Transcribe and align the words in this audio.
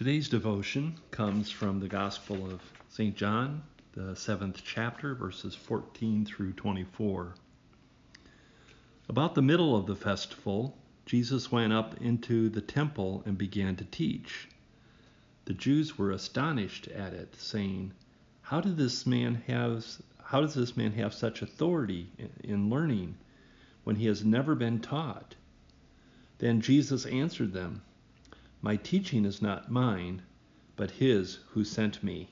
Today's 0.00 0.30
devotion 0.30 0.94
comes 1.10 1.50
from 1.50 1.78
the 1.78 1.86
Gospel 1.86 2.50
of 2.50 2.62
St. 2.88 3.14
John, 3.14 3.64
the 3.92 4.16
seventh 4.16 4.62
chapter, 4.64 5.14
verses 5.14 5.54
14 5.54 6.24
through 6.24 6.54
24. 6.54 7.34
About 9.10 9.34
the 9.34 9.42
middle 9.42 9.76
of 9.76 9.84
the 9.84 9.94
festival, 9.94 10.78
Jesus 11.04 11.52
went 11.52 11.74
up 11.74 12.00
into 12.00 12.48
the 12.48 12.62
temple 12.62 13.22
and 13.26 13.36
began 13.36 13.76
to 13.76 13.84
teach. 13.84 14.48
The 15.44 15.52
Jews 15.52 15.98
were 15.98 16.12
astonished 16.12 16.88
at 16.88 17.12
it, 17.12 17.36
saying, 17.36 17.92
"How 18.40 18.62
did 18.62 18.78
this 18.78 19.06
man 19.06 19.34
have 19.48 19.84
how 20.22 20.40
does 20.40 20.54
this 20.54 20.78
man 20.78 20.92
have 20.92 21.12
such 21.12 21.42
authority 21.42 22.10
in 22.42 22.70
learning 22.70 23.18
when 23.84 23.96
he 23.96 24.06
has 24.06 24.24
never 24.24 24.54
been 24.54 24.80
taught?" 24.80 25.34
Then 26.38 26.62
Jesus 26.62 27.04
answered 27.04 27.52
them, 27.52 27.82
my 28.62 28.76
teaching 28.76 29.24
is 29.24 29.40
not 29.40 29.70
mine, 29.70 30.22
but 30.76 30.90
his 30.90 31.38
who 31.52 31.64
sent 31.64 32.02
me. 32.02 32.28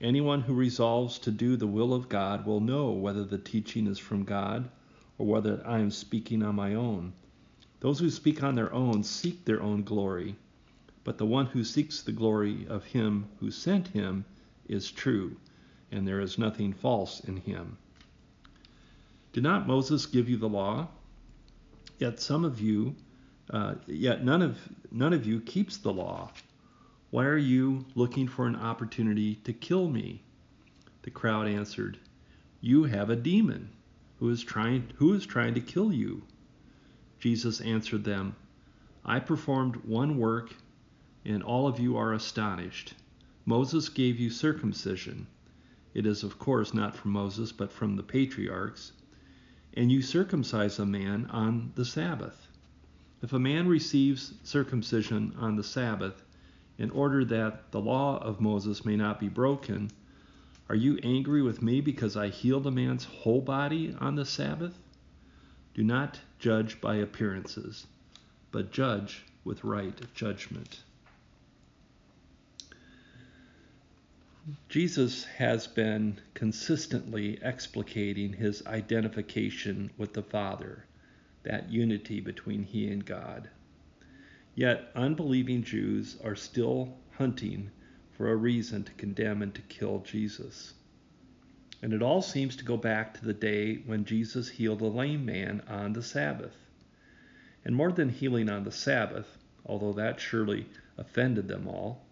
Anyone 0.00 0.42
who 0.42 0.54
resolves 0.54 1.18
to 1.20 1.30
do 1.30 1.56
the 1.56 1.66
will 1.66 1.94
of 1.94 2.08
God 2.08 2.44
will 2.44 2.60
know 2.60 2.90
whether 2.90 3.24
the 3.24 3.38
teaching 3.38 3.86
is 3.86 3.98
from 3.98 4.24
God 4.24 4.68
or 5.18 5.26
whether 5.26 5.62
I 5.66 5.78
am 5.78 5.90
speaking 5.90 6.42
on 6.42 6.54
my 6.56 6.74
own. 6.74 7.12
Those 7.80 8.00
who 8.00 8.10
speak 8.10 8.42
on 8.42 8.54
their 8.56 8.72
own 8.72 9.04
seek 9.04 9.44
their 9.44 9.62
own 9.62 9.84
glory, 9.84 10.36
but 11.04 11.18
the 11.18 11.26
one 11.26 11.46
who 11.46 11.62
seeks 11.62 12.02
the 12.02 12.12
glory 12.12 12.66
of 12.66 12.84
him 12.84 13.26
who 13.38 13.50
sent 13.50 13.88
him 13.88 14.24
is 14.68 14.90
true, 14.90 15.36
and 15.92 16.06
there 16.06 16.20
is 16.20 16.38
nothing 16.38 16.72
false 16.72 17.20
in 17.20 17.36
him. 17.36 17.78
Did 19.32 19.44
not 19.44 19.66
Moses 19.66 20.06
give 20.06 20.28
you 20.28 20.36
the 20.36 20.48
law? 20.48 20.88
Yet 21.98 22.20
some 22.20 22.44
of 22.44 22.60
you 22.60 22.96
uh, 23.50 23.74
yet 23.86 24.24
none 24.24 24.42
of 24.42 24.58
none 24.90 25.12
of 25.12 25.26
you 25.26 25.40
keeps 25.40 25.76
the 25.76 25.92
law. 25.92 26.30
Why 27.10 27.26
are 27.26 27.36
you 27.36 27.86
looking 27.94 28.26
for 28.26 28.46
an 28.46 28.56
opportunity 28.56 29.36
to 29.36 29.52
kill 29.52 29.88
me? 29.88 30.22
The 31.02 31.10
crowd 31.10 31.46
answered, 31.46 31.98
You 32.60 32.84
have 32.84 33.10
a 33.10 33.16
demon 33.16 33.70
who 34.18 34.28
is 34.30 34.42
trying 34.42 34.90
who 34.96 35.12
is 35.12 35.24
trying 35.26 35.54
to 35.54 35.60
kill 35.60 35.92
you. 35.92 36.22
Jesus 37.20 37.60
answered 37.60 38.04
them, 38.04 38.34
I 39.04 39.20
performed 39.20 39.76
one 39.76 40.18
work, 40.18 40.54
and 41.24 41.42
all 41.42 41.68
of 41.68 41.78
you 41.78 41.96
are 41.96 42.12
astonished. 42.12 42.94
Moses 43.44 43.88
gave 43.88 44.18
you 44.18 44.30
circumcision. 44.30 45.28
It 45.94 46.04
is, 46.06 46.24
of 46.24 46.38
course, 46.38 46.74
not 46.74 46.96
from 46.96 47.12
Moses, 47.12 47.52
but 47.52 47.70
from 47.70 47.94
the 47.94 48.02
patriarchs. 48.02 48.92
And 49.74 49.92
you 49.92 50.02
circumcise 50.02 50.78
a 50.80 50.84
man 50.84 51.26
on 51.30 51.72
the 51.76 51.84
Sabbath. 51.84 52.48
If 53.22 53.32
a 53.32 53.38
man 53.38 53.66
receives 53.66 54.34
circumcision 54.42 55.34
on 55.38 55.56
the 55.56 55.64
Sabbath, 55.64 56.22
in 56.76 56.90
order 56.90 57.24
that 57.24 57.72
the 57.72 57.80
law 57.80 58.18
of 58.18 58.40
Moses 58.40 58.84
may 58.84 58.96
not 58.96 59.18
be 59.18 59.28
broken, 59.28 59.90
are 60.68 60.74
you 60.74 60.98
angry 61.02 61.40
with 61.40 61.62
me 61.62 61.80
because 61.80 62.16
I 62.16 62.28
healed 62.28 62.66
a 62.66 62.70
man's 62.70 63.04
whole 63.04 63.40
body 63.40 63.96
on 63.98 64.16
the 64.16 64.26
Sabbath? 64.26 64.78
Do 65.72 65.82
not 65.82 66.20
judge 66.38 66.80
by 66.80 66.96
appearances, 66.96 67.86
but 68.50 68.70
judge 68.70 69.24
with 69.44 69.64
right 69.64 69.98
judgment. 70.14 70.80
Jesus 74.68 75.24
has 75.24 75.66
been 75.66 76.20
consistently 76.34 77.38
explicating 77.42 78.34
his 78.34 78.64
identification 78.66 79.90
with 79.96 80.12
the 80.12 80.22
Father 80.22 80.84
that 81.46 81.70
unity 81.70 82.20
between 82.20 82.64
he 82.64 82.88
and 82.88 83.04
God. 83.04 83.48
Yet 84.56 84.90
unbelieving 84.96 85.62
Jews 85.62 86.16
are 86.24 86.34
still 86.34 86.96
hunting 87.12 87.70
for 88.10 88.30
a 88.30 88.36
reason 88.36 88.82
to 88.82 88.92
condemn 88.94 89.42
and 89.42 89.54
to 89.54 89.62
kill 89.62 90.00
Jesus. 90.00 90.74
And 91.82 91.92
it 91.92 92.02
all 92.02 92.20
seems 92.20 92.56
to 92.56 92.64
go 92.64 92.76
back 92.76 93.14
to 93.14 93.24
the 93.24 93.32
day 93.32 93.76
when 93.86 94.04
Jesus 94.04 94.48
healed 94.48 94.80
a 94.80 94.86
lame 94.86 95.24
man 95.24 95.62
on 95.68 95.92
the 95.92 96.02
Sabbath. 96.02 96.56
And 97.64 97.76
more 97.76 97.92
than 97.92 98.08
healing 98.08 98.48
on 98.48 98.64
the 98.64 98.72
Sabbath, 98.72 99.38
although 99.64 99.92
that 99.92 100.18
surely 100.18 100.66
offended 100.98 101.46
them 101.46 101.68
all, 101.68 102.04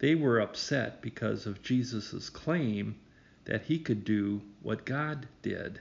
they 0.00 0.16
were 0.16 0.40
upset 0.40 1.00
because 1.00 1.46
of 1.46 1.62
Jesus' 1.62 2.28
claim 2.28 2.96
that 3.44 3.62
he 3.62 3.78
could 3.78 4.04
do 4.04 4.42
what 4.62 4.84
God 4.84 5.28
did 5.42 5.80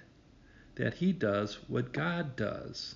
that 0.75 0.95
he 0.95 1.11
does 1.11 1.55
what 1.67 1.91
God 1.91 2.35
does. 2.35 2.95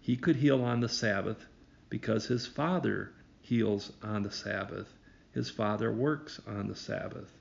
He 0.00 0.16
could 0.16 0.36
heal 0.36 0.62
on 0.62 0.80
the 0.80 0.88
Sabbath 0.88 1.46
because 1.88 2.26
his 2.26 2.46
Father 2.46 3.12
heals 3.40 3.92
on 4.02 4.22
the 4.22 4.30
Sabbath. 4.30 4.92
His 5.32 5.50
Father 5.50 5.92
works 5.92 6.40
on 6.46 6.66
the 6.66 6.74
Sabbath. 6.74 7.32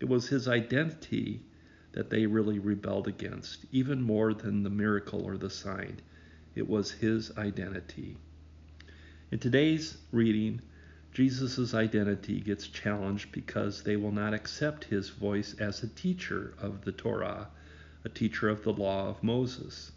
It 0.00 0.08
was 0.08 0.28
his 0.28 0.46
identity 0.46 1.42
that 1.92 2.10
they 2.10 2.26
really 2.26 2.58
rebelled 2.58 3.08
against, 3.08 3.64
even 3.72 4.02
more 4.02 4.34
than 4.34 4.62
the 4.62 4.70
miracle 4.70 5.22
or 5.22 5.36
the 5.36 5.50
sign. 5.50 6.00
It 6.54 6.68
was 6.68 6.90
his 6.90 7.36
identity. 7.36 8.18
In 9.30 9.38
today's 9.38 9.98
reading, 10.12 10.60
Jesus' 11.12 11.74
identity 11.74 12.40
gets 12.40 12.68
challenged 12.68 13.32
because 13.32 13.82
they 13.82 13.96
will 13.96 14.12
not 14.12 14.34
accept 14.34 14.84
his 14.84 15.08
voice 15.08 15.54
as 15.58 15.82
a 15.82 15.88
teacher 15.88 16.54
of 16.58 16.84
the 16.84 16.92
Torah 16.92 17.48
a 18.08 18.10
teacher 18.10 18.48
of 18.48 18.62
the 18.62 18.72
law 18.72 19.06
of 19.10 19.22
Moses. 19.22 19.92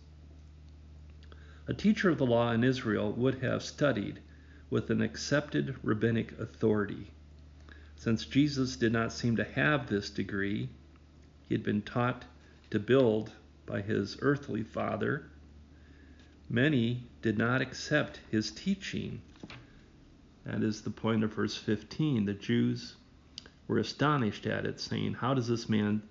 A 1.65 1.73
teacher 1.73 2.09
of 2.09 2.17
the 2.17 2.25
law 2.25 2.51
in 2.51 2.61
Israel 2.61 3.13
would 3.13 3.35
have 3.35 3.63
studied 3.63 4.19
with 4.69 4.89
an 4.89 5.01
accepted 5.01 5.77
rabbinic 5.81 6.37
authority. 6.37 7.11
Since 7.95 8.25
Jesus 8.25 8.75
did 8.75 8.91
not 8.91 9.13
seem 9.13 9.37
to 9.37 9.45
have 9.45 9.87
this 9.87 10.09
degree, 10.09 10.67
he 11.47 11.55
had 11.55 11.63
been 11.63 11.81
taught 11.81 12.25
to 12.71 12.79
build 12.79 13.31
by 13.65 13.79
his 13.79 14.17
earthly 14.21 14.63
father. 14.63 15.29
Many 16.49 17.07
did 17.21 17.37
not 17.37 17.61
accept 17.61 18.19
his 18.29 18.51
teaching. 18.51 19.21
That 20.43 20.63
is 20.63 20.81
the 20.81 20.89
point 20.89 21.23
of 21.23 21.33
verse 21.33 21.55
15. 21.55 22.25
The 22.25 22.33
Jews 22.33 22.95
were 23.69 23.77
astonished 23.77 24.45
at 24.45 24.65
it, 24.65 24.81
saying, 24.81 25.13
How 25.13 25.33
does 25.33 25.47
this 25.47 25.69
man 25.69 26.01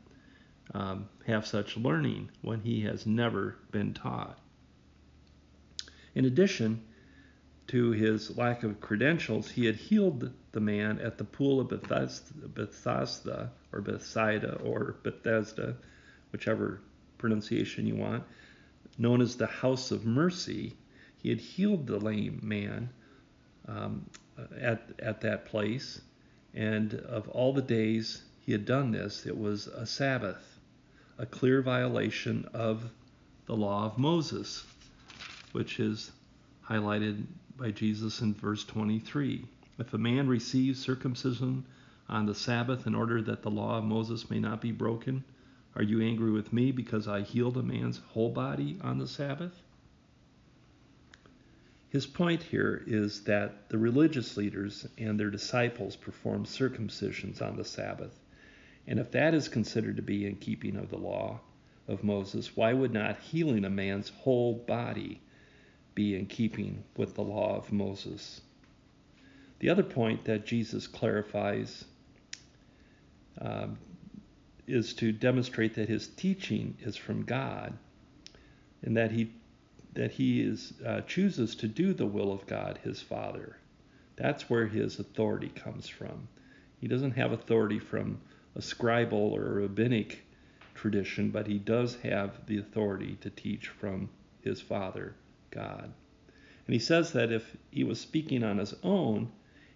um, 0.75 1.09
have 1.27 1.47
such 1.47 1.77
learning 1.77 2.31
when 2.43 2.61
he 2.61 2.83
has 2.83 3.07
never 3.07 3.57
been 3.71 3.93
taught. 3.93 4.39
In 6.15 6.25
addition 6.25 6.83
to 7.69 7.93
his 7.93 8.37
lack 8.37 8.63
of 8.63 8.81
credentials, 8.81 9.51
he 9.51 9.67
had 9.67 9.77
healed 9.77 10.31
the 10.53 10.61
man 10.61 10.99
at 10.99 11.19
the 11.19 11.25
pool 11.25 11.61
of 11.61 11.69
Bethesda, 11.69 12.49
Bethesda 12.49 13.53
or 13.73 13.81
Bethsaida 13.81 14.57
or 14.57 14.97
Bethesda, 15.03 15.77
whichever 16.33 16.81
pronunciation 17.19 17.87
you 17.87 17.97
want, 17.97 18.25
known 18.99 19.21
as 19.21 19.37
the 19.37 19.47
House 19.47 19.91
of 19.91 20.05
Mercy. 20.05 20.75
He 21.19 21.29
had 21.29 21.39
healed 21.39 21.87
the 21.87 21.99
lame 21.99 22.41
man 22.43 22.91
um, 23.69 24.07
at, 24.59 24.91
at 24.99 25.21
that 25.21 25.47
place, 25.47 26.01
and 26.55 26.95
of 26.95 27.29
all 27.29 27.53
the 27.53 27.63
days 27.63 28.23
he 28.41 28.53
had 28.53 28.65
done 28.65 28.91
this, 28.91 29.27
it 29.27 29.37
was 29.37 29.69
a 29.69 29.87
Sabbath 29.87 30.60
a 31.21 31.27
clear 31.27 31.61
violation 31.61 32.49
of 32.55 32.91
the 33.45 33.55
law 33.55 33.85
of 33.85 33.99
Moses, 33.99 34.65
which 35.53 35.79
is 35.79 36.11
highlighted 36.67 37.27
by 37.59 37.71
Jesus 37.71 38.23
in 38.23 38.33
verse 38.33 38.65
23. 38.65 39.45
If 39.79 39.93
a 39.93 39.99
man 39.99 40.29
receives 40.29 40.81
circumcision 40.81 41.67
on 42.09 42.25
the 42.25 42.35
Sabbath 42.35 42.87
in 42.87 42.95
order 42.95 43.21
that 43.21 43.43
the 43.43 43.51
law 43.51 43.77
of 43.77 43.85
Moses 43.85 44.31
may 44.31 44.41
not 44.41 44.63
be 44.63 44.73
broken, 44.73 45.23
are 45.77 45.83
you 45.83 46.01
angry 46.01 46.31
with 46.31 46.55
me 46.55 46.73
because 46.73 47.07
I 47.07 47.21
healed 47.21 47.59
a 47.59 47.63
man's 47.63 47.99
whole 47.99 48.31
body 48.31 48.79
on 48.81 48.97
the 48.97 49.07
Sabbath? 49.07 49.61
His 51.91 52.07
point 52.07 52.43
here 52.45 52.83
is 52.87 53.25
that 53.25 53.69
the 53.69 53.77
religious 53.77 54.39
leaders 54.39 54.87
and 54.97 55.21
their 55.21 55.31
disciples 55.31 55.97
performed 55.97 56.47
circumcisions 56.47 57.43
on 57.43 57.59
the 57.59 57.65
Sabbath 57.65 58.19
and 58.87 58.99
if 58.99 59.11
that 59.13 59.35
is 59.35 59.49
considered 59.49 59.97
to 59.97 60.03
be 60.03 60.27
in 60.27 60.37
keeping 60.37 60.77
of 60.77 60.91
the 60.91 60.99
law 60.99 61.41
of 61.87 62.05
Moses, 62.05 62.57
why 62.57 62.73
would 62.73 62.93
not 62.93 63.19
healing 63.19 63.65
a 63.65 63.71
man's 63.71 64.09
whole 64.09 64.55
body 64.55 65.21
be 65.95 66.17
in 66.17 66.27
keeping 66.27 66.85
with 66.97 67.15
the 67.15 67.23
law 67.23 67.57
of 67.57 67.73
Moses? 67.73 68.41
The 69.59 69.69
other 69.69 69.83
point 69.83 70.25
that 70.25 70.47
Jesus 70.47 70.87
clarifies 70.87 71.85
um, 73.41 73.79
is 74.67 74.95
to 74.95 75.13
demonstrate 75.13 75.75
that 75.75 75.89
his 75.89 76.09
teaching 76.09 76.77
is 76.81 76.97
from 76.97 77.25
God 77.25 77.75
and 78.83 78.97
that 78.97 79.11
he 79.11 79.33
that 79.93 80.13
he 80.13 80.41
is 80.41 80.73
uh, 80.87 81.01
chooses 81.01 81.57
to 81.57 81.67
do 81.67 81.93
the 81.93 82.07
will 82.07 82.33
of 82.33 82.47
God, 82.47 82.79
his 82.85 83.03
Father. 83.03 83.57
That's 84.15 84.49
where 84.49 84.69
his 84.69 85.01
authority 85.01 85.49
comes 85.49 85.89
from. 85.89 86.29
He 86.81 86.87
doesn't 86.87 87.13
have 87.13 87.33
authority 87.33 87.81
from 87.81 88.21
a 88.55 88.61
scribal 88.61 89.13
or 89.33 89.47
a 89.47 89.63
rabbinic 89.63 90.25
tradition, 90.75 91.31
but 91.31 91.47
he 91.47 91.59
does 91.59 91.97
have 91.97 92.47
the 92.47 92.59
authority 92.59 93.17
to 93.21 93.31
teach 93.31 93.69
from 93.69 94.09
his 94.43 94.61
Father, 94.61 95.15
God. 95.51 95.93
And 96.67 96.75
he 96.75 96.79
says 96.79 97.13
that 97.13 97.33
if 97.33 97.57
he 97.71 97.85
was 97.85 98.01
speaking 98.01 98.43
on 98.43 98.59
his 98.59 98.75
own, 98.83 99.31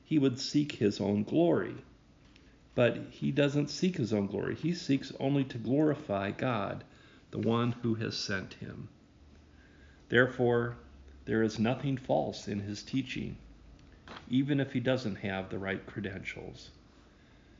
he 0.04 0.18
would 0.18 0.38
seek 0.38 0.72
his 0.72 1.00
own 1.00 1.24
glory. 1.24 1.74
But 2.74 2.96
he 3.10 3.30
doesn't 3.30 3.70
seek 3.70 3.96
his 3.96 4.12
own 4.12 4.26
glory. 4.26 4.54
He 4.54 4.74
seeks 4.74 5.12
only 5.20 5.44
to 5.44 5.58
glorify 5.58 6.30
God, 6.30 6.84
the 7.30 7.38
one 7.38 7.72
who 7.82 7.94
has 7.96 8.16
sent 8.16 8.54
him. 8.54 8.88
Therefore, 10.08 10.76
there 11.24 11.42
is 11.42 11.58
nothing 11.58 11.96
false 11.96 12.48
in 12.48 12.60
his 12.60 12.82
teaching, 12.82 13.36
even 14.28 14.60
if 14.60 14.72
he 14.72 14.80
doesn't 14.80 15.16
have 15.16 15.48
the 15.48 15.58
right 15.58 15.84
credentials. 15.86 16.70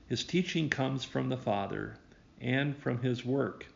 His 0.07 0.23
teaching 0.23 0.69
comes 0.69 1.03
from 1.03 1.31
the 1.31 1.37
Father 1.39 1.97
and 2.39 2.77
from 2.77 2.99
his 2.99 3.25
work, 3.25 3.69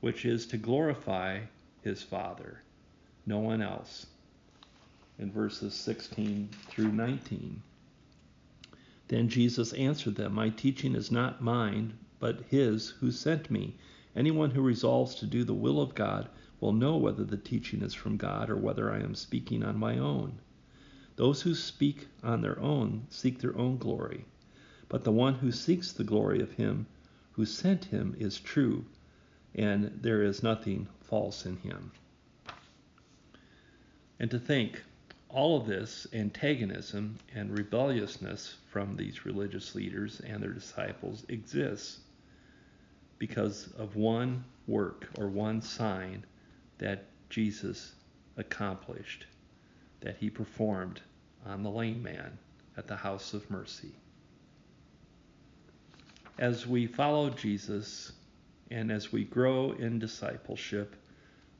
which 0.00 0.24
is 0.24 0.44
to 0.46 0.56
glorify 0.58 1.42
his 1.82 2.02
Father, 2.02 2.62
no 3.26 3.38
one 3.38 3.62
else. 3.62 4.06
In 5.20 5.30
verses 5.30 5.74
16 5.74 6.48
through 6.66 6.90
19. 6.90 7.62
Then 9.06 9.28
Jesus 9.28 9.72
answered 9.74 10.16
them, 10.16 10.34
My 10.34 10.48
teaching 10.48 10.96
is 10.96 11.12
not 11.12 11.40
mine, 11.42 11.96
but 12.18 12.42
his 12.48 12.90
who 12.98 13.12
sent 13.12 13.48
me. 13.48 13.76
Anyone 14.16 14.50
who 14.50 14.62
resolves 14.62 15.14
to 15.16 15.26
do 15.26 15.44
the 15.44 15.54
will 15.54 15.80
of 15.80 15.94
God 15.94 16.28
will 16.58 16.72
know 16.72 16.96
whether 16.96 17.22
the 17.22 17.36
teaching 17.36 17.82
is 17.82 17.94
from 17.94 18.16
God 18.16 18.50
or 18.50 18.56
whether 18.56 18.90
I 18.90 18.98
am 18.98 19.14
speaking 19.14 19.62
on 19.62 19.78
my 19.78 19.96
own. 19.96 20.40
Those 21.14 21.42
who 21.42 21.54
speak 21.54 22.08
on 22.22 22.40
their 22.40 22.58
own 22.58 23.06
seek 23.10 23.38
their 23.38 23.56
own 23.56 23.76
glory, 23.76 24.24
but 24.92 25.04
the 25.04 25.10
one 25.10 25.32
who 25.36 25.50
seeks 25.50 25.90
the 25.90 26.04
glory 26.04 26.42
of 26.42 26.52
him 26.52 26.84
who 27.30 27.46
sent 27.46 27.86
him 27.86 28.14
is 28.18 28.38
true, 28.38 28.84
and 29.54 29.86
there 30.02 30.22
is 30.22 30.42
nothing 30.42 30.86
false 31.00 31.46
in 31.46 31.56
him. 31.56 31.90
And 34.20 34.30
to 34.30 34.38
think 34.38 34.82
all 35.30 35.58
of 35.58 35.66
this 35.66 36.06
antagonism 36.12 37.18
and 37.34 37.56
rebelliousness 37.56 38.56
from 38.70 38.94
these 38.94 39.24
religious 39.24 39.74
leaders 39.74 40.20
and 40.20 40.42
their 40.42 40.52
disciples 40.52 41.24
exists 41.30 42.00
because 43.18 43.72
of 43.78 43.96
one 43.96 44.44
work 44.66 45.08
or 45.16 45.28
one 45.28 45.62
sign 45.62 46.22
that 46.76 47.06
Jesus 47.30 47.94
accomplished, 48.36 49.24
that 50.00 50.18
he 50.18 50.28
performed 50.28 51.00
on 51.46 51.62
the 51.62 51.70
lame 51.70 52.02
man 52.02 52.36
at 52.76 52.86
the 52.86 52.96
house 52.96 53.32
of 53.32 53.50
mercy. 53.50 53.94
As 56.38 56.66
we 56.66 56.86
follow 56.86 57.28
Jesus 57.30 58.12
and 58.70 58.90
as 58.90 59.12
we 59.12 59.24
grow 59.24 59.72
in 59.72 59.98
discipleship, 59.98 60.96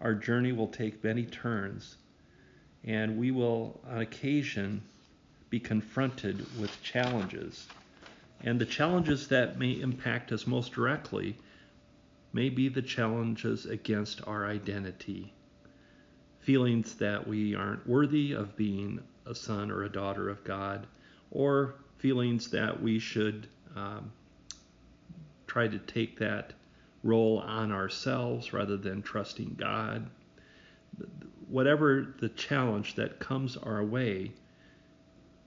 our 0.01 0.15
journey 0.15 0.53
will 0.53 0.69
take 0.69 1.05
many 1.05 1.27
turns, 1.27 1.97
and 2.83 3.19
we 3.19 3.31
will, 3.31 3.81
on 3.89 3.99
occasion, 4.01 4.83
be 5.51 5.61
confronted 5.61 6.39
with 6.59 6.83
challenges. 6.83 7.69
And 8.43 8.59
the 8.59 8.67
challenges 8.67 9.29
that 9.29 9.59
may 9.59 9.73
impact 9.73 10.33
us 10.33 10.47
most 10.47 10.73
directly 10.73 11.37
may 12.33 12.49
be 12.49 12.69
the 12.69 12.83
challenges 12.83 13.67
against 13.67 14.27
our 14.27 14.47
identity. 14.47 15.35
Feelings 16.41 16.95
that 16.95 17.29
we 17.29 17.55
aren't 17.55 17.87
worthy 17.87 18.33
of 18.33 18.57
being 18.57 19.01
a 19.27 19.35
son 19.35 19.71
or 19.71 19.85
a 19.85 19.93
daughter 19.93 20.31
of 20.31 20.43
God, 20.43 20.87
or 21.31 21.75
feelings 21.99 22.49
that 22.51 22.83
we 22.83 22.99
should 22.99 23.47
um, 23.77 24.11
try 25.53 25.69
to 25.69 25.79
take 25.81 26.19
that 26.19 26.55
role 27.03 27.39
on 27.41 27.71
ourselves 27.71 28.55
rather 28.55 28.79
than 28.79 29.03
trusting 29.03 29.55
God. 29.59 30.09
Whatever 31.47 32.15
the 32.21 32.31
challenge 32.31 32.95
that 32.95 33.19
comes 33.19 33.59
our 33.59 33.85
way, 33.85 34.33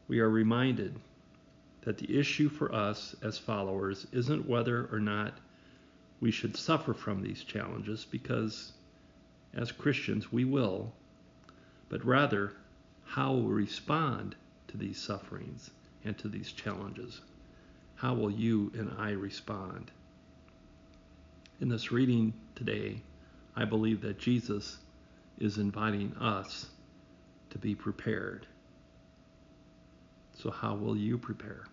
we 0.08 0.20
are 0.20 0.30
reminded 0.30 1.00
that 1.82 1.98
the 1.98 2.20
issue 2.20 2.50
for 2.50 2.72
us 2.72 3.16
as 3.24 3.40
followers 3.40 4.06
isn't 4.12 4.48
whether 4.48 4.88
or 4.92 5.00
not 5.00 5.40
we 6.22 6.30
should 6.30 6.56
suffer 6.56 6.94
from 6.94 7.24
these 7.24 7.44
challenges 7.44 8.06
because 8.06 8.74
as 9.56 9.72
Christians 9.72 10.32
we 10.32 10.46
will, 10.46 10.94
but 11.90 12.06
rather 12.06 12.54
how 13.06 13.34
we 13.34 13.52
respond 13.52 14.36
to 14.68 14.78
these 14.78 15.02
sufferings 15.02 15.72
and 16.04 16.16
to 16.20 16.28
these 16.28 16.52
challenges. 16.52 17.22
How 17.96 18.14
will 18.14 18.32
you 18.32 18.72
and 18.76 18.94
I 18.98 19.12
respond? 19.12 19.92
In 21.62 21.70
this 21.70 21.92
reading 21.92 22.34
today, 22.56 23.02
I 23.56 23.66
believe 23.66 24.02
that 24.02 24.20
Jesus 24.20 24.78
is 25.40 25.58
inviting 25.58 26.14
us 26.20 26.68
to 27.52 27.58
be 27.58 27.74
prepared. 27.74 28.46
So, 30.38 30.52
how 30.52 30.76
will 30.76 30.98
you 30.98 31.18
prepare? 31.18 31.66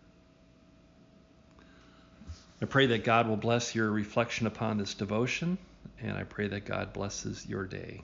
I 2.60 2.66
pray 2.66 2.86
that 2.86 3.02
God 3.02 3.28
will 3.28 3.36
bless 3.36 3.74
your 3.74 3.90
reflection 3.90 4.46
upon 4.46 4.78
this 4.78 4.94
devotion, 4.94 5.58
and 6.00 6.16
I 6.16 6.22
pray 6.22 6.46
that 6.46 6.64
God 6.64 6.92
blesses 6.92 7.44
your 7.44 7.64
day. 7.64 8.02